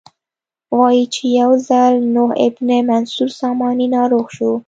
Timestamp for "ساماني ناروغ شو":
3.39-4.51